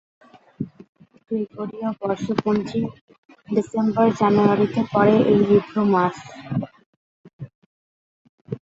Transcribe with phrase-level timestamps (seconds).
[1.25, 2.87] গ্রেগরীয় বর্ষপঞ্জির
[3.49, 6.15] ডিসেম্বর-জানুয়ারিতে পড়ে এই হিব্রু মাস।